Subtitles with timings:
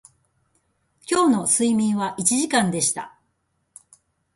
[1.07, 3.19] 今日の睡眠は一時間でした